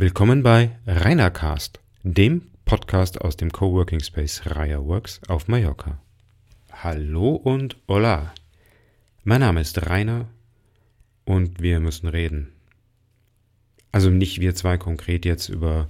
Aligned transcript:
Willkommen 0.00 0.44
bei 0.44 0.78
Rainercast, 0.86 1.80
dem 2.04 2.52
Podcast 2.64 3.20
aus 3.20 3.36
dem 3.36 3.50
Coworking 3.50 3.98
Space 3.98 4.42
Raya 4.46 4.78
Works 4.84 5.20
auf 5.26 5.48
Mallorca. 5.48 6.00
Hallo 6.70 7.34
und 7.34 7.76
hola. 7.88 8.32
Mein 9.24 9.40
Name 9.40 9.60
ist 9.60 9.88
Rainer 9.88 10.28
und 11.24 11.60
wir 11.60 11.80
müssen 11.80 12.06
reden. 12.06 12.52
Also 13.90 14.08
nicht 14.08 14.40
wir 14.40 14.54
zwei 14.54 14.78
konkret 14.78 15.24
jetzt 15.24 15.48
über 15.48 15.88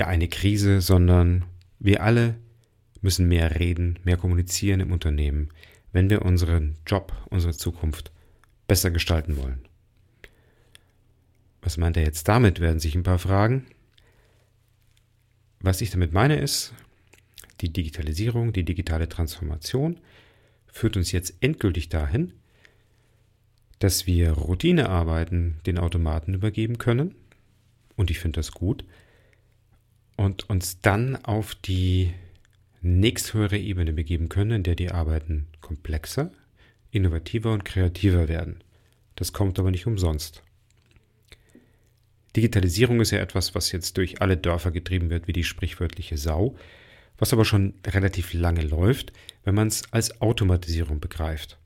eine 0.00 0.28
Krise, 0.28 0.80
sondern 0.80 1.44
wir 1.80 2.02
alle 2.02 2.36
müssen 3.02 3.28
mehr 3.28 3.60
reden, 3.60 3.98
mehr 4.04 4.16
kommunizieren 4.16 4.80
im 4.80 4.90
Unternehmen, 4.90 5.50
wenn 5.92 6.08
wir 6.08 6.22
unseren 6.22 6.78
Job, 6.86 7.12
unsere 7.28 7.52
Zukunft 7.52 8.10
besser 8.66 8.90
gestalten 8.90 9.36
wollen. 9.36 9.68
Was 11.62 11.76
meint 11.76 11.96
er 11.96 12.02
jetzt 12.02 12.28
damit, 12.28 12.60
werden 12.60 12.80
sich 12.80 12.94
ein 12.94 13.04
paar 13.04 13.20
fragen. 13.20 13.66
Was 15.60 15.80
ich 15.80 15.90
damit 15.90 16.12
meine 16.12 16.38
ist, 16.38 16.74
die 17.60 17.72
Digitalisierung, 17.72 18.52
die 18.52 18.64
digitale 18.64 19.08
Transformation 19.08 20.00
führt 20.66 20.96
uns 20.96 21.12
jetzt 21.12 21.34
endgültig 21.40 21.88
dahin, 21.88 22.32
dass 23.78 24.06
wir 24.06 24.32
Routinearbeiten 24.32 25.60
den 25.66 25.78
Automaten 25.78 26.34
übergeben 26.34 26.78
können, 26.78 27.14
und 27.94 28.10
ich 28.10 28.18
finde 28.18 28.40
das 28.40 28.52
gut, 28.52 28.84
und 30.16 30.48
uns 30.50 30.80
dann 30.80 31.16
auf 31.16 31.54
die 31.54 32.12
nächsthöhere 32.80 33.58
Ebene 33.58 33.92
begeben 33.92 34.28
können, 34.28 34.50
in 34.50 34.62
der 34.64 34.74
die 34.74 34.90
Arbeiten 34.90 35.46
komplexer, 35.60 36.32
innovativer 36.90 37.52
und 37.52 37.64
kreativer 37.64 38.28
werden. 38.28 38.64
Das 39.14 39.32
kommt 39.32 39.58
aber 39.58 39.70
nicht 39.70 39.86
umsonst. 39.86 40.42
Digitalisierung 42.36 43.00
ist 43.00 43.10
ja 43.10 43.18
etwas, 43.18 43.54
was 43.54 43.72
jetzt 43.72 43.96
durch 43.98 44.22
alle 44.22 44.36
Dörfer 44.36 44.70
getrieben 44.70 45.10
wird 45.10 45.28
wie 45.28 45.32
die 45.32 45.44
sprichwörtliche 45.44 46.16
Sau, 46.16 46.56
was 47.18 47.32
aber 47.32 47.44
schon 47.44 47.74
relativ 47.86 48.32
lange 48.32 48.62
läuft, 48.62 49.12
wenn 49.44 49.54
man 49.54 49.68
es 49.68 49.82
als 49.92 50.20
Automatisierung 50.20 51.00
begreift. 51.00 51.58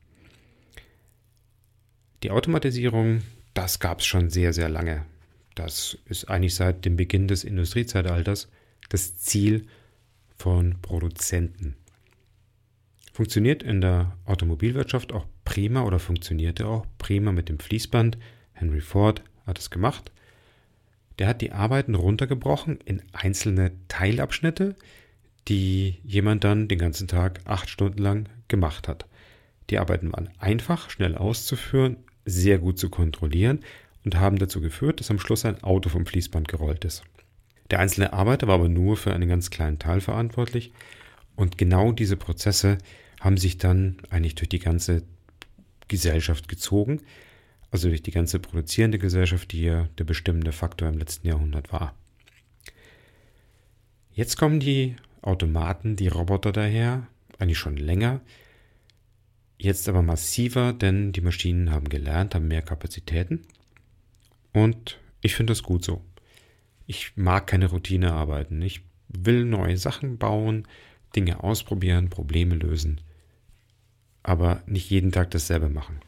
Die 2.23 2.31
Automatisierung, 2.31 3.21
das 3.53 3.79
gab 3.79 3.99
es 3.99 4.05
schon 4.05 4.29
sehr, 4.29 4.51
sehr 4.51 4.69
lange. 4.69 5.05
Das 5.55 5.97
ist 6.05 6.25
eigentlich 6.25 6.55
seit 6.55 6.85
dem 6.85 6.97
Beginn 6.97 7.27
des 7.27 7.43
Industriezeitalters 7.43 8.49
das 8.89 9.17
Ziel 9.17 9.67
von 10.35 10.81
Produzenten. 10.81 11.75
Funktioniert 13.13 13.63
in 13.63 13.81
der 13.81 14.15
Automobilwirtschaft 14.25 15.11
auch 15.11 15.25
prima 15.43 15.83
oder 15.83 15.97
funktionierte 15.97 16.67
auch 16.67 16.85
prima 16.99 17.31
mit 17.31 17.49
dem 17.49 17.57
Fließband. 17.57 18.17
Henry 18.53 18.81
Ford 18.81 19.23
hat 19.47 19.57
es 19.57 19.71
gemacht. 19.71 20.11
Der 21.19 21.27
hat 21.27 21.41
die 21.41 21.51
Arbeiten 21.51 21.95
runtergebrochen 21.95 22.79
in 22.85 23.01
einzelne 23.11 23.71
Teilabschnitte, 23.87 24.75
die 25.47 25.99
jemand 26.03 26.43
dann 26.43 26.67
den 26.67 26.77
ganzen 26.77 27.07
Tag 27.07 27.41
acht 27.45 27.69
Stunden 27.69 28.01
lang 28.01 28.29
gemacht 28.47 28.87
hat. 28.87 29.07
Die 29.69 29.79
Arbeiten 29.79 30.11
waren 30.13 30.29
einfach, 30.39 30.89
schnell 30.89 31.15
auszuführen, 31.15 31.97
sehr 32.25 32.59
gut 32.59 32.77
zu 32.77 32.89
kontrollieren 32.89 33.61
und 34.05 34.15
haben 34.15 34.37
dazu 34.37 34.61
geführt, 34.61 34.99
dass 34.99 35.11
am 35.11 35.19
Schluss 35.19 35.45
ein 35.45 35.63
Auto 35.63 35.89
vom 35.89 36.05
Fließband 36.05 36.47
gerollt 36.47 36.85
ist. 36.85 37.03
Der 37.71 37.79
einzelne 37.79 38.13
Arbeiter 38.13 38.47
war 38.47 38.55
aber 38.55 38.69
nur 38.69 38.95
für 38.95 39.13
einen 39.13 39.27
ganz 39.27 39.49
kleinen 39.49 39.79
Teil 39.79 40.01
verantwortlich 40.01 40.71
und 41.35 41.57
genau 41.57 41.91
diese 41.91 42.15
Prozesse 42.15 42.77
haben 43.19 43.37
sich 43.37 43.57
dann 43.57 43.97
eigentlich 44.09 44.35
durch 44.35 44.49
die 44.49 44.59
ganze 44.59 45.03
Gesellschaft 45.87 46.47
gezogen 46.47 47.01
also 47.71 47.89
durch 47.89 48.01
die 48.01 48.11
ganze 48.11 48.39
produzierende 48.39 48.99
Gesellschaft, 48.99 49.51
die 49.51 49.63
ja 49.63 49.87
der 49.97 50.03
bestimmende 50.03 50.51
Faktor 50.51 50.87
im 50.87 50.97
letzten 50.97 51.27
Jahrhundert 51.27 51.71
war. 51.71 51.95
Jetzt 54.11 54.37
kommen 54.37 54.59
die 54.59 54.95
Automaten, 55.21 55.95
die 55.95 56.07
Roboter 56.07 56.51
daher, 56.51 57.07
eigentlich 57.39 57.57
schon 57.57 57.77
länger, 57.77 58.21
jetzt 59.57 59.89
aber 59.89 60.01
massiver, 60.01 60.73
denn 60.73 61.11
die 61.11 61.21
Maschinen 61.21 61.71
haben 61.71 61.89
gelernt, 61.89 62.33
haben 62.33 62.47
mehr 62.47 62.61
Kapazitäten 62.61 63.41
und 64.53 64.99
ich 65.21 65.35
finde 65.35 65.51
das 65.51 65.63
gut 65.63 65.83
so. 65.83 66.01
Ich 66.85 67.17
mag 67.17 67.47
keine 67.47 67.69
Routine 67.69 68.13
arbeiten. 68.13 68.61
Ich 68.61 68.81
will 69.09 69.43
neue 69.43 69.77
Sachen 69.77 70.17
bauen, 70.17 70.67
Dinge 71.15 71.43
ausprobieren, 71.43 72.09
Probleme 72.09 72.55
lösen, 72.55 73.01
aber 74.23 74.63
nicht 74.67 74.89
jeden 74.89 75.11
Tag 75.11 75.31
dasselbe 75.31 75.69
machen 75.69 75.99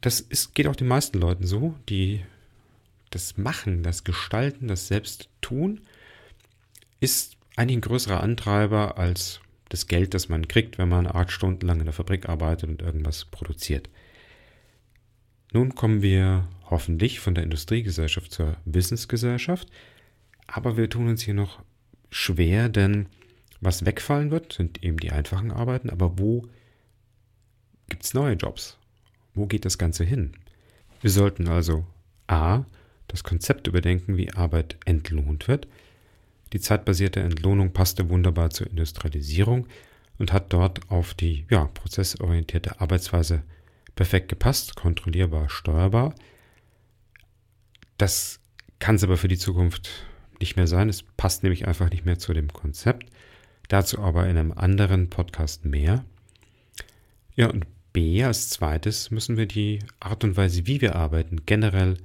das 0.00 0.20
ist, 0.20 0.54
geht 0.54 0.66
auch 0.66 0.76
den 0.76 0.88
meisten 0.88 1.18
Leuten 1.18 1.46
so, 1.46 1.74
die 1.88 2.24
das 3.10 3.36
Machen, 3.36 3.82
das 3.82 4.04
Gestalten, 4.04 4.68
das 4.68 4.88
Selbsttun 4.88 5.80
ist 7.00 7.36
eigentlich 7.56 7.78
ein 7.78 7.82
größerer 7.82 8.22
Antreiber 8.22 8.98
als 8.98 9.40
das 9.68 9.86
Geld, 9.86 10.14
das 10.14 10.28
man 10.28 10.48
kriegt, 10.48 10.78
wenn 10.78 10.88
man 10.88 11.06
acht 11.06 11.32
Stunden 11.32 11.66
lang 11.66 11.80
in 11.80 11.86
der 11.86 11.92
Fabrik 11.92 12.28
arbeitet 12.28 12.70
und 12.70 12.82
irgendwas 12.82 13.24
produziert. 13.26 13.88
Nun 15.52 15.74
kommen 15.74 16.02
wir 16.02 16.46
hoffentlich 16.70 17.20
von 17.20 17.34
der 17.34 17.44
Industriegesellschaft 17.44 18.32
zur 18.32 18.56
Wissensgesellschaft, 18.64 19.68
aber 20.46 20.76
wir 20.76 20.88
tun 20.88 21.08
uns 21.08 21.22
hier 21.22 21.34
noch 21.34 21.62
schwer, 22.10 22.68
denn 22.68 23.06
was 23.60 23.84
wegfallen 23.84 24.30
wird, 24.30 24.52
sind 24.52 24.82
eben 24.84 24.98
die 24.98 25.10
einfachen 25.10 25.50
Arbeiten, 25.50 25.90
aber 25.90 26.18
wo 26.18 26.46
gibt 27.88 28.04
es 28.04 28.14
neue 28.14 28.34
Jobs? 28.34 28.78
Wo 29.34 29.46
geht 29.46 29.64
das 29.64 29.78
Ganze 29.78 30.04
hin? 30.04 30.32
Wir 31.00 31.10
sollten 31.10 31.48
also 31.48 31.86
a. 32.26 32.64
das 33.06 33.24
Konzept 33.24 33.66
überdenken, 33.66 34.16
wie 34.16 34.32
Arbeit 34.32 34.76
entlohnt 34.84 35.48
wird. 35.48 35.68
Die 36.52 36.60
zeitbasierte 36.60 37.20
Entlohnung 37.20 37.72
passte 37.72 38.08
wunderbar 38.08 38.50
zur 38.50 38.68
Industrialisierung 38.68 39.66
und 40.18 40.32
hat 40.32 40.52
dort 40.52 40.90
auf 40.90 41.14
die 41.14 41.46
ja, 41.50 41.66
prozessorientierte 41.66 42.80
Arbeitsweise 42.80 43.42
perfekt 43.94 44.28
gepasst, 44.28 44.76
kontrollierbar, 44.76 45.48
steuerbar. 45.48 46.14
Das 47.96 48.40
kann 48.78 48.94
es 48.94 49.04
aber 49.04 49.16
für 49.16 49.28
die 49.28 49.38
Zukunft 49.38 49.90
nicht 50.40 50.56
mehr 50.56 50.66
sein. 50.66 50.88
Es 50.88 51.02
passt 51.02 51.42
nämlich 51.42 51.66
einfach 51.66 51.90
nicht 51.90 52.04
mehr 52.04 52.18
zu 52.18 52.32
dem 52.32 52.52
Konzept. 52.52 53.10
Dazu 53.68 53.98
aber 53.98 54.28
in 54.28 54.36
einem 54.36 54.52
anderen 54.52 55.10
Podcast 55.10 55.64
mehr. 55.64 56.04
Ja, 57.34 57.50
und 57.50 57.66
Als 57.98 58.50
zweites 58.50 59.10
müssen 59.10 59.36
wir 59.36 59.46
die 59.46 59.80
Art 59.98 60.22
und 60.22 60.36
Weise, 60.36 60.68
wie 60.68 60.80
wir 60.80 60.94
arbeiten, 60.94 61.44
generell 61.46 61.96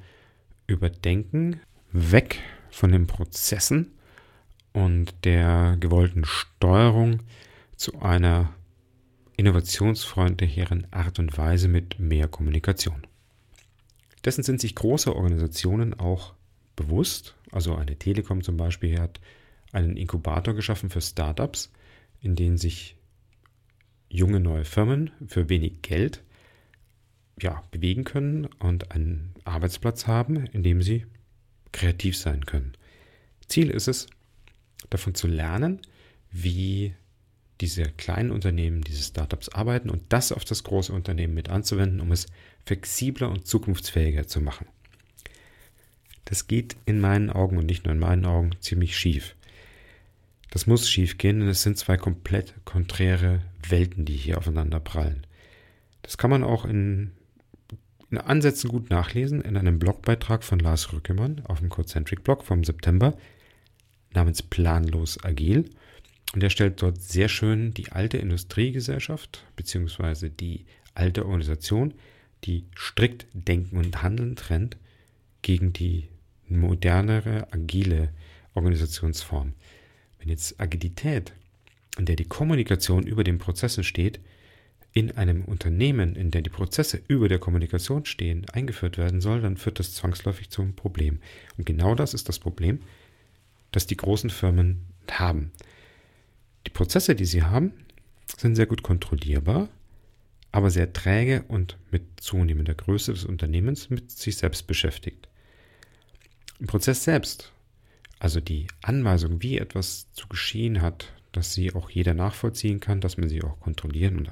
überdenken, 0.65 1.59
weg 1.91 2.39
von 2.71 2.91
den 2.91 3.05
Prozessen 3.05 3.91
und 4.71 5.13
der 5.23 5.77
gewollten 5.79 6.25
Steuerung 6.25 7.19
zu 7.75 8.01
einer 8.01 8.53
innovationsfreundlicheren 9.37 10.87
Art 10.89 11.19
und 11.19 11.37
Weise 11.37 11.67
mit 11.67 11.99
mehr 11.99 12.27
Kommunikation. 12.27 13.05
Dessen 14.25 14.43
sind 14.43 14.61
sich 14.61 14.73
große 14.73 15.15
Organisationen 15.15 15.93
auch 15.93 16.33
bewusst. 16.75 17.35
Also 17.51 17.75
eine 17.75 17.97
Telekom 17.97 18.41
zum 18.41 18.57
Beispiel 18.57 18.99
hat 18.99 19.19
einen 19.71 19.95
Inkubator 19.95 20.55
geschaffen 20.55 20.89
für 20.89 21.01
Startups, 21.01 21.71
in 22.19 22.35
denen 22.35 22.57
sich 22.57 22.95
junge 24.13 24.39
neue 24.39 24.63
Firmen 24.63 25.09
für 25.27 25.49
wenig 25.49 25.81
Geld 25.81 26.23
ja, 27.41 27.63
bewegen 27.71 28.03
können 28.03 28.45
und 28.59 28.91
einen 28.91 29.33
Arbeitsplatz 29.43 30.05
haben, 30.05 30.45
in 30.47 30.61
dem 30.61 30.83
sie 30.83 31.07
kreativ 31.71 32.15
sein 32.15 32.45
können. 32.45 32.73
Ziel 33.47 33.71
ist 33.71 33.87
es, 33.87 34.07
davon 34.91 35.15
zu 35.15 35.25
lernen, 35.27 35.81
wie 36.31 36.93
diese 37.59 37.83
kleinen 37.83 38.31
Unternehmen, 38.31 38.81
diese 38.81 39.03
Startups 39.03 39.49
arbeiten 39.49 39.89
und 39.89 40.03
das 40.09 40.31
auf 40.31 40.45
das 40.45 40.63
große 40.63 40.93
Unternehmen 40.93 41.33
mit 41.33 41.49
anzuwenden, 41.49 41.99
um 41.99 42.11
es 42.11 42.27
flexibler 42.65 43.31
und 43.31 43.47
zukunftsfähiger 43.47 44.27
zu 44.27 44.41
machen. 44.41 44.67
Das 46.25 46.47
geht 46.47 46.75
in 46.85 46.99
meinen 46.99 47.31
Augen 47.31 47.57
und 47.57 47.65
nicht 47.65 47.85
nur 47.85 47.93
in 47.93 47.99
meinen 47.99 48.25
Augen 48.25 48.51
ziemlich 48.59 48.95
schief. 48.95 49.35
Das 50.53 50.67
muss 50.67 50.87
schief 50.87 51.17
gehen, 51.17 51.39
denn 51.39 51.49
es 51.49 51.63
sind 51.63 51.79
zwei 51.79 51.97
komplett 51.97 52.53
konträre 52.63 53.41
Welten, 53.67 54.05
die 54.05 54.13
hier 54.13 54.37
aufeinander 54.37 54.79
prallen. 54.79 55.25
Das 56.03 56.19
kann 56.19 56.29
man 56.29 56.43
auch 56.43 56.63
in, 56.63 57.09
in 58.11 58.19
Ansätzen 58.19 58.69
gut 58.69 58.91
nachlesen 58.91 59.41
in 59.41 59.57
einem 59.57 59.79
Blogbeitrag 59.79 60.43
von 60.43 60.59
Lars 60.59 60.93
Rückemann 60.93 61.41
auf 61.45 61.57
dem 61.57 61.69
Codecentric-Blog 61.69 62.43
vom 62.43 62.63
September 62.63 63.17
namens 64.13 64.43
Planlos 64.43 65.23
Agil. 65.23 65.71
Und 66.35 66.43
er 66.43 66.51
stellt 66.51 66.83
dort 66.83 67.01
sehr 67.01 67.29
schön 67.29 67.73
die 67.73 67.91
alte 67.91 68.19
Industriegesellschaft 68.19 69.43
bzw. 69.55 70.29
die 70.29 70.67
alte 70.93 71.25
Organisation, 71.25 71.95
die 72.43 72.65
strikt 72.75 73.25
Denken 73.33 73.77
und 73.77 74.03
Handeln 74.03 74.35
trennt, 74.35 74.77
gegen 75.41 75.73
die 75.73 76.09
modernere, 76.47 77.47
agile 77.51 78.09
Organisationsform. 78.53 79.53
Wenn 80.23 80.29
jetzt 80.29 80.57
Agilität, 80.57 81.33
in 81.97 82.05
der 82.05 82.15
die 82.15 82.23
Kommunikation 82.23 83.03
über 83.03 83.25
den 83.25 83.39
Prozessen 83.39 83.83
steht, 83.83 84.21
in 84.93 85.11
einem 85.11 85.43
Unternehmen, 85.43 86.15
in 86.15 86.31
dem 86.31 86.43
die 86.43 86.49
Prozesse 86.49 87.01
über 87.09 87.27
der 87.27 87.39
Kommunikation 87.39 88.05
stehen, 88.05 88.45
eingeführt 88.49 88.97
werden 88.97 89.19
soll, 89.19 89.41
dann 89.41 89.57
führt 89.57 89.79
das 89.79 89.93
zwangsläufig 89.93 90.49
zum 90.49 90.75
Problem. 90.75 91.19
Und 91.57 91.65
genau 91.65 91.93
das 91.93 92.13
ist 92.13 92.29
das 92.29 92.39
Problem, 92.39 92.79
das 93.71 93.85
die 93.85 93.97
großen 93.97 94.29
Firmen 94.29 94.85
haben. 95.11 95.51
Die 96.65 96.71
Prozesse, 96.71 97.15
die 97.15 97.25
sie 97.25 97.43
haben, 97.43 97.73
sind 98.37 98.55
sehr 98.55 98.67
gut 98.67 98.81
kontrollierbar, 98.81 99.67
aber 100.53 100.69
sehr 100.69 100.93
träge 100.93 101.43
und 101.49 101.77
mit 101.91 102.03
zunehmender 102.21 102.75
Größe 102.75 103.11
des 103.11 103.25
Unternehmens 103.25 103.89
mit 103.89 104.09
sich 104.09 104.37
selbst 104.37 104.67
beschäftigt. 104.67 105.27
Im 106.59 106.67
Prozess 106.67 107.03
selbst, 107.03 107.52
also 108.23 108.39
die 108.39 108.67
Anweisung, 108.81 109.41
wie 109.41 109.57
etwas 109.57 110.09
zu 110.13 110.29
geschehen 110.29 110.81
hat, 110.81 111.11
dass 111.33 111.53
sie 111.53 111.75
auch 111.75 111.89
jeder 111.89 112.13
nachvollziehen 112.13 112.79
kann, 112.79 113.01
dass 113.01 113.17
man 113.17 113.27
sie 113.27 113.43
auch 113.43 113.59
kontrollieren 113.59 114.15
und 114.15 114.31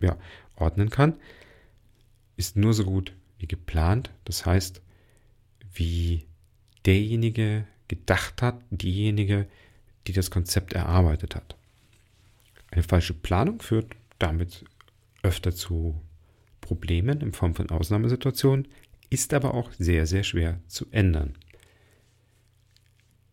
ja, 0.00 0.16
ordnen 0.56 0.88
kann, 0.88 1.16
ist 2.38 2.56
nur 2.56 2.72
so 2.72 2.84
gut 2.84 3.12
wie 3.38 3.46
geplant. 3.46 4.10
Das 4.24 4.46
heißt, 4.46 4.80
wie 5.74 6.24
derjenige 6.86 7.66
gedacht 7.88 8.40
hat, 8.40 8.62
diejenige, 8.70 9.46
die 10.06 10.14
das 10.14 10.30
Konzept 10.30 10.72
erarbeitet 10.72 11.36
hat. 11.36 11.56
Eine 12.70 12.84
falsche 12.84 13.12
Planung 13.12 13.60
führt 13.60 13.96
damit 14.18 14.64
öfter 15.22 15.54
zu 15.54 16.00
Problemen 16.62 17.20
in 17.20 17.34
Form 17.34 17.54
von 17.54 17.68
Ausnahmesituationen, 17.68 18.66
ist 19.10 19.34
aber 19.34 19.52
auch 19.52 19.70
sehr, 19.72 20.06
sehr 20.06 20.22
schwer 20.22 20.58
zu 20.68 20.86
ändern. 20.90 21.34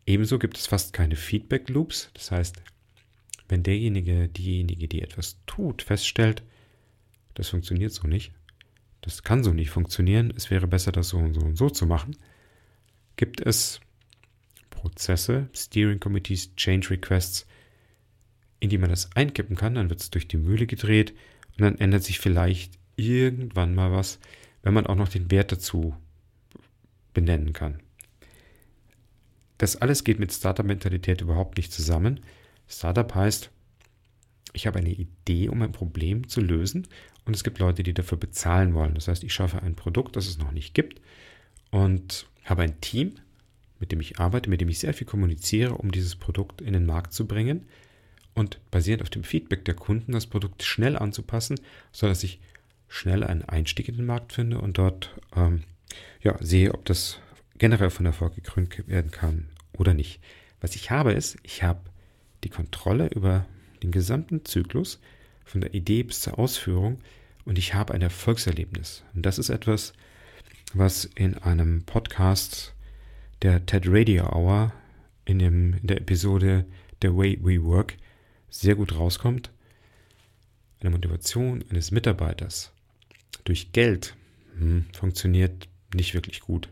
Ebenso 0.07 0.39
gibt 0.39 0.57
es 0.57 0.68
fast 0.68 0.94
keine 0.94 1.18
Feedback 1.18 1.68
Loops, 1.69 2.09
das 2.13 2.31
heißt, 2.31 2.63
wenn 3.50 3.62
derjenige, 3.62 4.30
diejenige, 4.30 4.88
die 4.88 5.01
etwas 5.01 5.38
tut, 5.45 5.81
feststellt, 5.81 6.44
das 7.33 7.50
funktioniert 7.50 7.92
so 7.92 8.07
nicht, 8.07 8.31
das 9.01 9.24
kann 9.24 9.44
so 9.44 9.51
nicht 9.51 9.69
funktionieren, 9.69 10.33
es 10.36 10.50
wäre 10.50 10.65
besser, 10.65 10.94
das 10.94 11.09
so 11.09 11.18
und 11.18 11.33
so 11.33 11.42
und 11.42 11.57
so 11.57 11.69
zu 11.69 11.86
machen, 11.86 12.15
gibt 13.18 13.42
es 13.42 13.81
Prozesse, 14.69 15.50
Steering 15.54 16.00
Committees, 16.00 16.56
Change 16.56 16.92
Requests, 16.92 17.45
in 18.62 18.69
die 18.69 18.77
man 18.77 18.89
das 18.89 19.13
einkippen 19.13 19.57
kann, 19.57 19.75
dann 19.75 19.89
wird 19.89 20.00
es 20.00 20.10
durch 20.10 20.30
die 20.30 20.38
Mühle 20.38 20.68
gedreht 20.68 21.13
und 21.57 21.63
dann 21.63 21.80
ändert 21.80 22.06
sich 22.06 22.19
vielleicht 22.19 22.80
irgendwann 22.95 23.75
mal 23.75 23.92
was, 23.92 24.19
wenn 24.63 24.74
man 24.74 24.88
auch 24.88 24.95
noch 24.95 25.10
den 25.10 25.30
Wert 25.31 25.51
dazu 25.51 25.98
benennen 27.13 27.51
kann. 27.51 27.81
Das 29.57 29.75
alles 29.75 30.04
geht 30.04 30.19
mit 30.19 30.31
Startup-Mentalität 30.31 31.21
überhaupt 31.21 31.57
nicht 31.57 31.71
zusammen. 31.71 32.19
Startup 32.68 33.13
heißt, 33.13 33.50
ich 34.54 34.68
habe 34.68 34.80
eine 34.80 34.92
Idee, 34.92 35.50
um 35.50 35.62
ein 35.62 35.71
Problem 35.71 36.27
zu 36.27 36.42
lösen 36.42 36.88
und 37.25 37.36
es 37.36 37.44
gibt 37.44 37.59
Leute, 37.59 37.83
die 37.83 37.94
dafür 37.94 38.18
bezahlen 38.18 38.74
wollen. 38.74 38.95
Das 38.95 39.07
heißt, 39.07 39.24
ich 39.24 39.33
schaffe 39.33 39.62
ein 39.62 39.75
Produkt, 39.75 40.15
das 40.15 40.27
es 40.27 40.38
noch 40.38 40.51
nicht 40.51 40.74
gibt 40.74 41.01
und 41.71 42.27
habe 42.45 42.63
ein 42.63 42.80
Team, 42.81 43.15
mit 43.80 43.92
dem 43.92 44.00
ich 44.00 44.19
arbeite, 44.19 44.50
mit 44.50 44.62
dem 44.62 44.69
ich 44.69 44.80
sehr 44.80 44.94
viel 44.94 45.07
kommuniziere, 45.07 45.75
um 45.75 45.92
dieses 45.92 46.15
Produkt 46.15 46.62
in 46.62 46.74
den 46.74 46.86
Markt 46.86 47.13
zu 47.13 47.27
bringen 47.27 47.68
und 48.33 48.60
basierend 48.71 49.03
auf 49.03 49.10
dem 49.10 49.24
Feedback 49.24 49.65
der 49.65 49.75
Kunden 49.75 50.12
das 50.12 50.27
Produkt 50.27 50.63
schnell 50.63 50.98
anzupassen, 50.98 51.60
sodass 51.92 52.24
ich 52.24 52.39
schnell 52.88 53.24
einen 53.24 53.44
Einstieg 53.44 53.89
in 53.89 53.98
den 53.98 54.06
Markt 54.06 54.33
finde 54.33 54.60
und 54.60 54.77
dort 54.77 55.19
ähm, 55.36 55.63
ja, 56.21 56.38
sehe, 56.39 56.74
ob 56.74 56.86
das 56.86 57.19
generell 57.57 57.89
von 57.89 58.06
Erfolg 58.06 58.36
gekrönt 58.36 58.88
werden 58.88 59.12
kann 59.12 59.50
oder 59.74 59.94
nicht. 59.94 60.19
Was 60.62 60.75
ich 60.75 60.92
habe 60.92 61.13
ist, 61.13 61.38
ich 61.44 61.63
habe 61.63 61.81
die 62.44 62.50
Kontrolle 62.50 63.09
über 63.13 63.45
den 63.83 63.92
gesamten 63.92 64.45
Zyklus 64.45 65.00
von 65.45 65.62
der 65.62 65.74
Idee 65.74 66.04
bis 66.04 66.21
zur 66.21 66.39
Ausführung 66.39 67.00
und 67.45 67.57
ich 67.57 67.74
habe 67.74 67.94
ein 67.94 68.01
Erfolgserlebnis. 68.01 69.04
Und 69.13 69.25
das 69.25 69.39
ist 69.39 69.50
etwas, 69.50 69.94
was 70.74 71.06
in 71.06 71.36
einem 71.36 71.83
Podcast 71.83 72.74
der 73.42 73.65
TED 73.65 73.83
Radio 73.88 74.25
Hour 74.33 74.74
in, 75.25 75.39
dem, 75.39 75.74
in 75.74 75.88
der 75.88 75.98
Episode 75.98 76.65
The 77.01 77.10
Way 77.10 77.39
We 77.42 77.63
Work 77.63 77.98
sehr 78.50 78.75
gut 78.75 78.95
rauskommt. 78.95 79.51
Eine 80.80 80.92
Motivation 80.92 81.63
eines 81.69 81.92
Mitarbeiters 81.92 82.71
durch 83.44 83.71
Geld 83.71 84.15
hm, 84.57 84.86
funktioniert 84.94 85.68
nicht 85.94 86.13
wirklich 86.13 86.42
gut. 86.42 86.69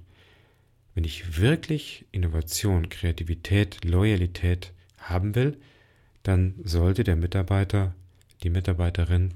Wenn 0.96 1.04
ich 1.04 1.40
wirklich 1.42 2.06
Innovation, 2.12 2.88
Kreativität, 2.88 3.84
Loyalität 3.84 4.72
haben 4.98 5.36
will, 5.36 5.60
dann 6.24 6.56
sollte 6.64 7.04
der 7.04 7.18
Mitarbeiter, 7.18 7.94
die 8.44 8.50
Mitarbeiterin 8.50 9.34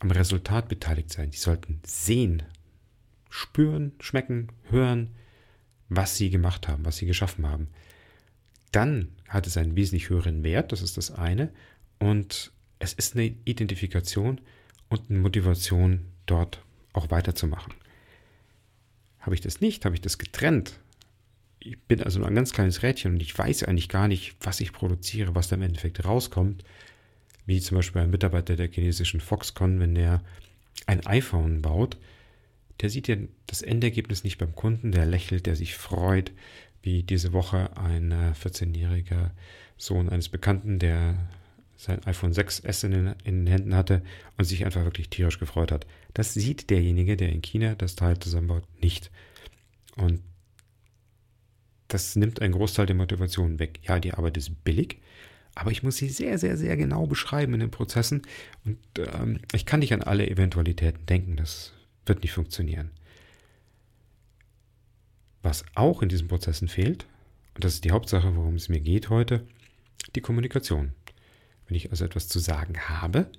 am 0.00 0.10
Resultat 0.10 0.68
beteiligt 0.68 1.10
sein. 1.10 1.30
Die 1.30 1.38
sollten 1.38 1.80
sehen, 1.86 2.42
spüren, 3.30 3.92
schmecken, 3.98 4.48
hören, 4.68 5.08
was 5.88 6.18
sie 6.18 6.28
gemacht 6.28 6.68
haben, 6.68 6.84
was 6.84 6.98
sie 6.98 7.06
geschaffen 7.06 7.48
haben. 7.48 7.68
Dann 8.70 9.08
hat 9.28 9.46
es 9.46 9.56
einen 9.56 9.76
wesentlich 9.76 10.10
höheren 10.10 10.44
Wert, 10.44 10.70
das 10.70 10.82
ist 10.82 10.98
das 10.98 11.10
eine. 11.10 11.50
Und 11.98 12.52
es 12.78 12.92
ist 12.92 13.16
eine 13.16 13.34
Identifikation 13.46 14.40
und 14.90 15.08
eine 15.08 15.18
Motivation, 15.18 16.06
dort 16.26 16.62
auch 16.92 17.10
weiterzumachen. 17.10 17.72
Habe 19.24 19.34
ich 19.34 19.40
das 19.40 19.62
nicht, 19.62 19.86
habe 19.86 19.94
ich 19.94 20.02
das 20.02 20.18
getrennt. 20.18 20.78
Ich 21.58 21.80
bin 21.80 22.02
also 22.02 22.18
nur 22.18 22.28
ein 22.28 22.34
ganz 22.34 22.52
kleines 22.52 22.82
Rädchen 22.82 23.14
und 23.14 23.22
ich 23.22 23.36
weiß 23.36 23.62
eigentlich 23.62 23.88
gar 23.88 24.06
nicht, 24.06 24.36
was 24.40 24.60
ich 24.60 24.72
produziere, 24.72 25.34
was 25.34 25.48
da 25.48 25.56
im 25.56 25.62
Endeffekt 25.62 26.04
rauskommt. 26.04 26.62
Wie 27.46 27.58
zum 27.58 27.76
Beispiel 27.76 28.02
ein 28.02 28.10
Mitarbeiter 28.10 28.54
der 28.54 28.70
chinesischen 28.70 29.20
Foxconn, 29.20 29.80
wenn 29.80 29.94
der 29.94 30.22
ein 30.86 31.06
iPhone 31.06 31.62
baut, 31.62 31.96
der 32.82 32.90
sieht 32.90 33.08
ja 33.08 33.16
das 33.46 33.62
Endergebnis 33.62 34.24
nicht 34.24 34.36
beim 34.36 34.54
Kunden, 34.54 34.92
der 34.92 35.06
lächelt, 35.06 35.46
der 35.46 35.56
sich 35.56 35.74
freut, 35.74 36.32
wie 36.82 37.02
diese 37.02 37.32
Woche 37.32 37.74
ein 37.78 38.12
14-jähriger 38.12 39.30
Sohn 39.78 40.10
eines 40.10 40.28
Bekannten, 40.28 40.78
der 40.78 41.16
sein 41.76 42.04
iPhone 42.04 42.32
6S 42.32 42.84
in 42.84 42.90
den, 42.92 43.14
in 43.24 43.44
den, 43.44 43.46
Händen 43.46 43.74
hatte 43.74 44.02
und 44.36 44.44
sich 44.44 44.64
einfach 44.64 44.84
wirklich 44.84 45.10
tierisch 45.10 45.38
gefreut 45.38 45.72
hat. 45.72 45.86
Das 46.12 46.34
sieht 46.34 46.70
derjenige, 46.70 47.16
der 47.16 47.30
in 47.30 47.42
China 47.42 47.74
das 47.74 47.96
Teil 47.96 48.18
zusammenbaut, 48.18 48.64
nicht. 48.80 49.10
Und 49.96 50.22
das 51.88 52.16
nimmt 52.16 52.40
einen 52.40 52.54
Großteil 52.54 52.86
der 52.86 52.96
Motivation 52.96 53.58
weg. 53.58 53.80
Ja, 53.82 54.00
die 54.00 54.14
Arbeit 54.14 54.36
ist 54.36 54.64
billig, 54.64 55.00
aber 55.54 55.70
ich 55.70 55.82
muss 55.82 55.96
sie 55.96 56.08
sehr, 56.08 56.38
sehr, 56.38 56.56
sehr 56.56 56.76
genau 56.76 57.06
beschreiben 57.06 57.54
in 57.54 57.60
den 57.60 57.70
Prozessen 57.70 58.22
und 58.64 58.78
ähm, 58.98 59.40
ich 59.52 59.66
kann 59.66 59.80
nicht 59.80 59.92
an 59.92 60.02
alle 60.02 60.28
Eventualitäten 60.28 61.06
denken. 61.06 61.36
Das 61.36 61.72
wird 62.06 62.22
nicht 62.22 62.32
funktionieren. 62.32 62.90
Was 65.42 65.64
auch 65.74 66.02
in 66.02 66.08
diesen 66.08 66.28
Prozessen 66.28 66.68
fehlt, 66.68 67.06
und 67.54 67.64
das 67.64 67.74
ist 67.74 67.84
die 67.84 67.92
Hauptsache, 67.92 68.34
worum 68.34 68.54
es 68.54 68.68
mir 68.68 68.80
geht 68.80 69.10
heute, 69.10 69.46
die 70.14 70.20
Kommunikation. 70.20 70.92
Wenn 71.66 71.76
ich 71.76 71.90
also 71.90 72.04
etwas 72.04 72.28
zu 72.28 72.38
sagen 72.38 72.78
habe, 72.88 73.30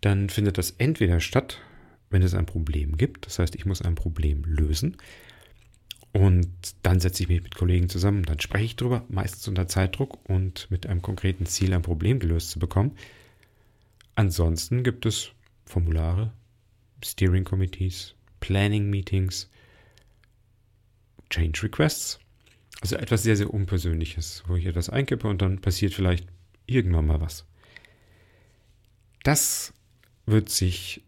dann 0.00 0.28
findet 0.28 0.58
das 0.58 0.72
entweder 0.78 1.20
statt, 1.20 1.58
wenn 2.10 2.22
es 2.22 2.34
ein 2.34 2.46
Problem 2.46 2.96
gibt, 2.96 3.26
das 3.26 3.38
heißt, 3.38 3.54
ich 3.54 3.66
muss 3.66 3.82
ein 3.82 3.94
Problem 3.94 4.44
lösen, 4.44 4.96
und 6.12 6.50
dann 6.82 7.00
setze 7.00 7.22
ich 7.22 7.28
mich 7.30 7.42
mit 7.42 7.54
Kollegen 7.54 7.88
zusammen, 7.88 8.22
dann 8.24 8.38
spreche 8.38 8.64
ich 8.64 8.76
darüber, 8.76 9.04
meistens 9.08 9.48
unter 9.48 9.66
Zeitdruck 9.66 10.18
und 10.28 10.70
mit 10.70 10.86
einem 10.86 11.00
konkreten 11.00 11.46
Ziel, 11.46 11.72
ein 11.72 11.82
Problem 11.82 12.18
gelöst 12.18 12.50
zu 12.50 12.58
bekommen. 12.58 12.92
Ansonsten 14.14 14.82
gibt 14.82 15.06
es 15.06 15.30
Formulare, 15.64 16.32
Steering 17.02 17.44
Committees, 17.44 18.14
Planning 18.40 18.90
Meetings, 18.90 19.48
Change 21.30 21.62
Requests. 21.62 22.18
Also 22.82 22.96
etwas 22.96 23.22
sehr, 23.22 23.36
sehr 23.36 23.52
Unpersönliches, 23.52 24.42
wo 24.46 24.56
ich 24.56 24.66
etwas 24.66 24.90
einkippe 24.90 25.28
und 25.28 25.40
dann 25.40 25.60
passiert 25.60 25.94
vielleicht 25.94 26.26
irgendwann 26.66 27.06
mal 27.06 27.22
was. 27.22 27.46
Das 29.22 29.72
wird 30.26 30.48
sich 30.48 31.02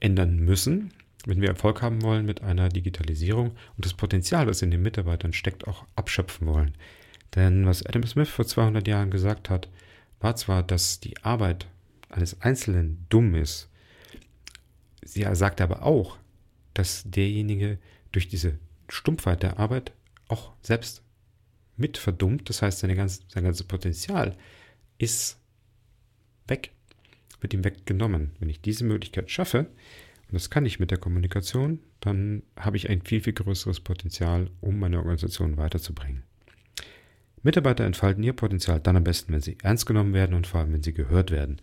ändern 0.00 0.38
müssen, 0.38 0.92
wenn 1.26 1.40
wir 1.40 1.48
Erfolg 1.48 1.82
haben 1.82 2.02
wollen 2.02 2.24
mit 2.24 2.42
einer 2.42 2.68
Digitalisierung 2.68 3.48
und 3.76 3.84
das 3.84 3.94
Potenzial, 3.94 4.46
das 4.46 4.62
in 4.62 4.70
den 4.70 4.82
Mitarbeitern 4.82 5.32
steckt, 5.32 5.66
auch 5.68 5.84
abschöpfen 5.94 6.46
wollen. 6.46 6.74
Denn 7.34 7.66
was 7.66 7.84
Adam 7.84 8.06
Smith 8.06 8.28
vor 8.28 8.46
200 8.46 8.88
Jahren 8.88 9.10
gesagt 9.10 9.50
hat, 9.50 9.68
war 10.18 10.36
zwar, 10.36 10.62
dass 10.62 11.00
die 11.00 11.22
Arbeit 11.22 11.66
eines 12.08 12.40
Einzelnen 12.40 13.06
dumm 13.08 13.34
ist, 13.34 13.68
sie 15.02 15.26
sagt 15.32 15.60
aber 15.60 15.82
auch, 15.82 16.18
dass 16.74 17.04
derjenige 17.04 17.78
durch 18.12 18.28
diese 18.28 18.58
Stumpfheit 18.88 19.42
der 19.42 19.58
Arbeit 19.58 19.92
auch 20.28 20.52
selbst 20.62 21.02
mit 21.76 21.98
verdummt. 21.98 22.48
Das 22.48 22.62
heißt, 22.62 22.80
seine 22.80 22.94
ganze, 22.94 23.22
sein 23.28 23.44
ganzes 23.44 23.66
Potenzial 23.66 24.36
ist 24.98 25.38
weg, 26.46 26.72
wird 27.40 27.54
ihm 27.54 27.64
weggenommen. 27.64 28.32
Wenn 28.38 28.48
ich 28.48 28.60
diese 28.60 28.84
Möglichkeit 28.84 29.30
schaffe, 29.30 29.60
und 30.30 30.34
das 30.34 30.50
kann 30.50 30.66
ich 30.66 30.78
mit 30.78 30.90
der 30.90 30.98
Kommunikation, 30.98 31.80
dann 31.98 32.42
habe 32.56 32.76
ich 32.76 32.88
ein 32.88 33.02
viel, 33.02 33.20
viel 33.20 33.32
größeres 33.32 33.80
Potenzial, 33.80 34.48
um 34.60 34.78
meine 34.78 34.98
Organisation 34.98 35.56
weiterzubringen. 35.56 36.22
Mitarbeiter 37.42 37.84
entfalten 37.84 38.22
ihr 38.22 38.34
Potenzial 38.34 38.80
dann 38.80 38.96
am 38.96 39.04
besten, 39.04 39.32
wenn 39.32 39.40
sie 39.40 39.58
ernst 39.62 39.86
genommen 39.86 40.14
werden 40.14 40.34
und 40.34 40.46
vor 40.46 40.60
allem, 40.60 40.72
wenn 40.72 40.82
sie 40.82 40.92
gehört 40.92 41.30
werden. 41.30 41.60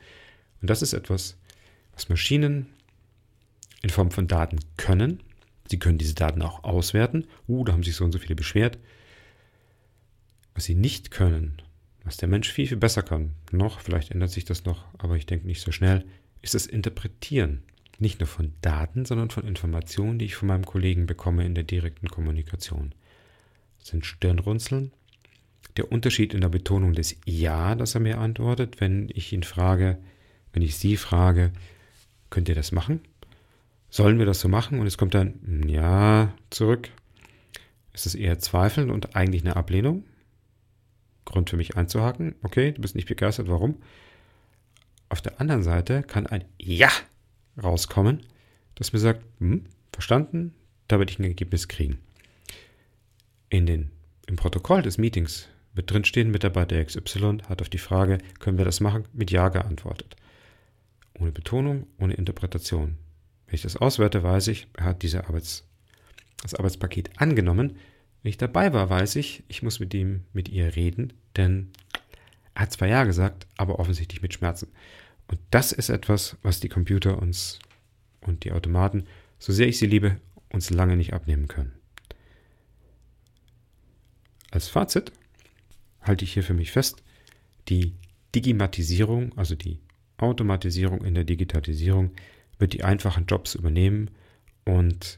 Und 0.62 0.70
das 0.70 0.82
ist 0.82 0.94
etwas, 0.94 1.38
was 1.94 2.10
Maschinen 2.10 2.68
in 3.84 3.90
Form 3.90 4.12
von 4.12 4.28
Daten 4.28 4.60
können. 4.76 5.22
Sie 5.70 5.80
können 5.80 5.98
diese 5.98 6.16
Daten 6.16 6.42
auch 6.42 6.64
auswerten. 6.64 7.26
Uh, 7.48 7.64
da 7.64 7.74
haben 7.74 7.84
sich 7.84 7.96
so 7.96 8.06
und 8.06 8.12
so 8.12 8.20
viele 8.20 8.36
beschwert. 8.36 8.80
Was 10.56 10.66
sie 10.66 10.76
nicht 10.76 11.12
können, 11.12 11.62
was 12.08 12.18
der 12.18 12.30
Mensch 12.30 12.52
viel, 12.52 12.68
viel 12.68 12.78
besser 12.78 13.04
kann, 13.04 13.34
noch, 13.52 13.82
vielleicht 13.82 14.12
ändert 14.12 14.32
sich 14.32 14.46
das 14.46 14.66
noch, 14.66 14.86
aber 14.98 15.18
ich 15.18 15.26
denke 15.26 15.46
nicht 15.46 15.62
so 15.62 15.72
schnell, 15.72 16.06
ist 16.42 16.54
das 16.54 16.66
Interpretieren. 16.66 17.64
Nicht 18.00 18.20
nur 18.20 18.28
von 18.28 18.54
Daten, 18.62 19.06
sondern 19.06 19.30
von 19.30 19.46
Informationen, 19.46 20.20
die 20.20 20.26
ich 20.26 20.36
von 20.36 20.48
meinem 20.48 20.66
Kollegen 20.66 21.06
bekomme 21.08 21.46
in 21.46 21.56
der 21.56 21.64
direkten 21.64 22.08
Kommunikation. 22.08 22.94
Das 23.80 23.90
sind 23.90 24.06
Stirnrunzeln, 24.06 24.92
der 25.76 25.92
Unterschied 25.92 26.34
in 26.34 26.42
der 26.42 26.50
Betonung 26.50 26.94
des 26.94 27.18
Ja, 27.26 27.76
das 27.76 27.96
er 27.96 28.02
mir 28.02 28.20
antwortet, 28.20 28.80
wenn 28.80 29.10
ich 29.14 29.34
ihn 29.34 29.44
frage, 29.44 29.98
wenn 30.54 30.62
ich 30.62 30.78
Sie 30.78 30.96
frage, 30.96 31.52
könnt 32.30 32.50
ihr 32.50 32.56
das 32.56 32.72
machen? 32.72 33.02
Sollen 33.90 34.20
wir 34.20 34.26
das 34.26 34.40
so 34.40 34.48
machen? 34.48 34.80
Und 34.80 34.88
es 34.88 34.98
kommt 34.98 35.14
dann 35.14 35.68
Ja 35.68 36.34
zurück. 36.52 36.90
Ist 37.94 38.06
es 38.06 38.16
eher 38.16 38.40
Zweifeln 38.40 38.92
und 38.92 39.16
eigentlich 39.16 39.44
eine 39.44 39.56
Ablehnung? 39.56 40.04
Grund 41.28 41.50
für 41.50 41.58
mich 41.58 41.78
einzuhaken. 41.78 42.36
Okay, 42.42 42.72
du 42.72 42.82
bist 42.82 42.96
nicht 42.96 43.08
begeistert. 43.08 43.48
Warum? 43.48 43.78
Auf 45.10 45.22
der 45.22 45.40
anderen 45.40 45.64
Seite 45.64 46.04
kann 46.04 46.26
ein 46.26 46.46
Ja 46.58 46.90
rauskommen, 47.62 48.24
das 48.76 48.94
mir 48.94 49.00
sagt, 49.00 49.24
hm, 49.40 49.66
verstanden, 49.92 50.54
da 50.88 51.00
werde 51.00 51.12
ich 51.12 51.20
ein 51.20 51.24
Ergebnis 51.24 51.68
kriegen. 51.68 52.00
In 53.50 53.66
den, 53.66 53.92
Im 54.28 54.36
Protokoll 54.36 54.82
des 54.82 54.98
Meetings 54.98 55.48
wird 55.74 55.92
drinstehen, 55.92 56.32
Mitarbeiter 56.32 56.84
XY 56.84 57.40
hat 57.48 57.62
auf 57.62 57.70
die 57.70 57.78
Frage, 57.78 58.18
können 58.40 58.58
wir 58.58 58.66
das 58.66 58.80
machen, 58.80 59.06
mit 59.14 59.32
Ja 59.32 59.50
geantwortet. 59.50 60.16
Ohne 61.20 61.32
Betonung, 61.32 61.88
ohne 61.98 62.14
Interpretation. 62.14 62.98
Wenn 63.46 63.56
ich 63.56 63.62
das 63.62 63.78
auswerte, 63.78 64.24
weiß 64.24 64.48
ich, 64.50 64.68
er 64.74 64.86
hat 64.86 65.04
diese 65.04 65.26
Arbeits, 65.28 65.68
das 66.42 66.54
Arbeitspaket 66.54 67.10
angenommen. 67.20 67.78
Wenn 68.22 68.30
ich 68.30 68.38
dabei 68.38 68.74
war, 68.74 68.90
weiß 68.90 69.16
ich, 69.16 69.44
ich 69.48 69.64
muss 69.64 69.80
mit 69.80 69.94
ihm, 69.94 70.24
mit 70.34 70.50
ihr 70.50 70.76
reden, 70.76 71.14
denn 71.36 71.70
er 72.54 72.64
hat 72.64 72.74
zwar 72.74 72.88
Ja 72.88 73.04
gesagt, 73.04 73.48
aber 73.58 73.80
offensichtlich 73.80 74.22
mit 74.22 74.34
Schmerzen. 74.34 74.70
Und 75.28 75.40
das 75.52 75.72
ist 75.72 75.90
etwas, 75.90 76.38
was 76.42 76.60
die 76.60 76.70
Computer 76.70 77.22
uns 77.22 77.60
und 78.22 78.44
die 78.44 78.52
Automaten, 78.52 79.06
so 79.40 79.54
sehr 79.54 79.68
ich 79.68 79.78
sie 79.78 79.86
liebe, 79.86 80.20
uns 80.52 80.70
lange 80.70 80.98
nicht 80.98 81.14
abnehmen 81.14 81.48
können. 81.48 81.74
Als 84.52 84.70
Fazit 84.70 85.12
halte 86.02 86.24
ich 86.24 86.34
hier 86.34 86.44
für 86.44 86.54
mich 86.54 86.72
fest, 86.72 87.04
die 87.68 87.94
Digimatisierung, 88.34 89.38
also 89.38 89.56
die 89.56 89.80
Automatisierung 90.18 91.04
in 91.04 91.14
der 91.14 91.26
Digitalisierung, 91.26 92.12
wird 92.58 92.74
die 92.74 92.84
einfachen 92.84 93.26
Jobs 93.26 93.56
übernehmen 93.56 94.10
und 94.66 95.18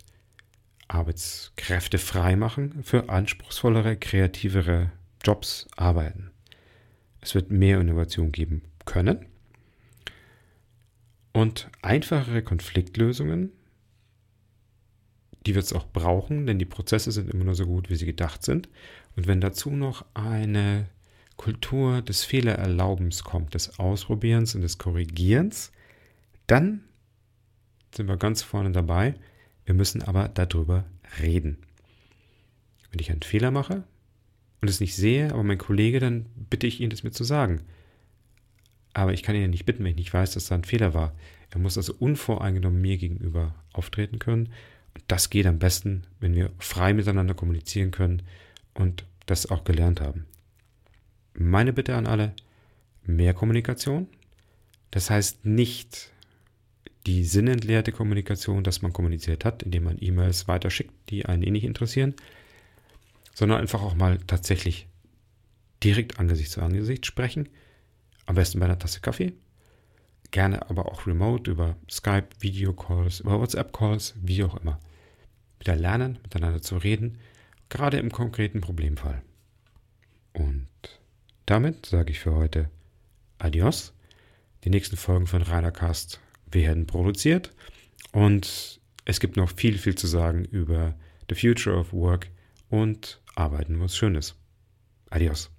Arbeitskräfte 0.90 1.98
freimachen 1.98 2.84
für 2.84 3.10
anspruchsvollere, 3.10 3.96
kreativere 3.96 4.92
Jobs 5.24 5.68
arbeiten. 5.78 6.32
Es 7.22 7.36
wird 7.36 7.52
mehr 7.52 7.80
Innovation 7.80 8.32
geben 8.32 8.64
können 8.86 9.26
und 11.32 11.70
einfachere 11.82 12.42
Konfliktlösungen, 12.42 13.52
die 15.46 15.56
wird 15.56 15.66
es 15.66 15.74
auch 15.74 15.88
brauchen, 15.88 16.46
denn 16.46 16.60
die 16.60 16.66
Prozesse 16.66 17.12
sind 17.12 17.30
immer 17.30 17.46
nur 17.46 17.56
so 17.56 17.66
gut, 17.66 17.90
wie 17.90 17.96
sie 17.96 18.06
gedacht 18.06 18.44
sind. 18.44 18.68
Und 19.16 19.28
wenn 19.28 19.40
dazu 19.40 19.72
noch 19.72 20.06
eine 20.14 20.88
Kultur 21.38 22.02
des 22.02 22.24
Fehlererlaubens 22.24 23.24
kommt, 23.24 23.54
des 23.54 23.80
Ausprobierens 23.80 24.56
und 24.56 24.62
des 24.62 24.78
Korrigierens, 24.78 25.72
dann 26.48 26.84
sind 27.96 28.08
wir 28.08 28.18
ganz 28.18 28.42
vorne 28.42 28.72
dabei. 28.72 29.16
Wir 29.70 29.76
müssen 29.76 30.02
aber 30.02 30.30
darüber 30.30 30.84
reden. 31.22 31.60
Wenn 32.90 33.00
ich 33.00 33.12
einen 33.12 33.22
Fehler 33.22 33.52
mache 33.52 33.84
und 34.62 34.68
es 34.68 34.80
nicht 34.80 34.96
sehe, 34.96 35.32
aber 35.32 35.44
mein 35.44 35.60
Kollege, 35.60 36.00
dann 36.00 36.26
bitte 36.50 36.66
ich 36.66 36.82
ihn, 36.82 36.90
das 36.90 37.04
mir 37.04 37.12
zu 37.12 37.24
sagen. 37.24 37.62
Aber 38.96 39.14
ich 39.14 39.22
kann 39.22 39.36
ihn 39.36 39.44
ja 39.44 39.48
nicht 39.48 39.68
bitten, 39.68 39.84
wenn 39.84 39.92
ich 39.92 39.98
nicht 39.98 40.12
weiß, 40.12 40.34
dass 40.34 40.48
da 40.48 40.56
ein 40.56 40.64
Fehler 40.64 40.96
war. 40.96 41.14
Er 41.52 41.60
muss 41.60 41.78
also 41.78 41.94
unvoreingenommen 42.00 42.82
mir 42.82 42.98
gegenüber 42.98 43.54
auftreten 43.72 44.18
können. 44.18 44.48
Und 44.96 45.04
das 45.08 45.30
geht 45.30 45.46
am 45.46 45.60
besten, 45.60 46.02
wenn 46.20 46.34
wir 46.34 46.50
frei 46.58 46.96
miteinander 46.96 47.36
kommunizieren 47.36 47.92
können 47.92 48.24
und 48.74 49.06
das 49.28 49.52
auch 49.52 49.66
gelernt 49.66 50.02
haben. 50.02 50.26
Meine 51.36 51.74
Bitte 51.74 51.96
an 51.96 52.08
alle, 52.08 52.34
mehr 53.04 53.36
Kommunikation. 53.36 54.08
Das 54.90 55.12
heißt 55.12 55.46
nicht 55.46 56.12
die 57.06 57.24
sinnentleerte 57.24 57.92
Kommunikation, 57.92 58.64
dass 58.64 58.82
man 58.82 58.94
kommuniziert 58.94 59.46
hat, 59.46 59.64
indem 59.64 59.84
man 59.86 59.98
E-Mails 60.00 60.48
weiterschickt, 60.48 60.94
die 61.10 61.26
einen 61.26 61.44
eh 61.44 61.52
nicht 61.52 61.64
interessieren, 61.64 62.16
sondern 63.34 63.60
einfach 63.62 63.82
auch 63.82 63.96
mal 63.96 64.18
tatsächlich 64.28 64.88
direkt 65.84 66.20
Angesicht 66.20 66.52
zu 66.52 66.62
Angesicht 66.62 67.06
sprechen 67.06 67.50
am 68.30 68.36
besten 68.36 68.60
bei 68.60 68.68
einer 68.68 68.78
Tasse 68.78 69.02
Kaffee. 69.02 69.34
Gerne 70.30 70.70
aber 70.70 70.86
auch 70.86 71.08
remote 71.08 71.50
über 71.50 71.76
Skype, 71.90 72.28
Videocalls, 72.40 73.22
über 73.22 73.40
WhatsApp-Calls, 73.40 74.14
wie 74.22 74.44
auch 74.44 74.56
immer. 74.62 74.80
Wieder 75.60 75.76
lernen, 75.76 76.20
miteinander 76.22 76.62
zu 76.62 76.78
reden, 76.78 77.18
gerade 77.70 77.98
im 77.98 78.12
konkreten 78.12 78.62
Problemfall. 78.62 79.24
Und 80.34 80.68
damit 81.48 81.88
sage 81.88 82.12
ich 82.12 82.20
für 82.20 82.36
heute 82.36 82.70
Adios. 83.40 83.94
Die 84.64 84.70
nächsten 84.70 84.96
Folgen 84.96 85.26
von 85.26 85.42
Rainer 85.42 85.72
werden 86.52 86.86
produziert 86.88 87.52
und 88.12 88.80
es 89.06 89.20
gibt 89.20 89.38
noch 89.38 89.52
viel, 89.52 89.78
viel 89.78 89.96
zu 89.96 90.08
sagen 90.08 90.46
über 90.46 90.96
the 91.30 91.36
future 91.36 91.76
of 91.78 91.94
work 91.94 92.30
und 92.70 93.22
Arbeiten, 93.36 93.80
was 93.80 93.96
Schönes. 93.96 94.36
Adios. 95.10 95.52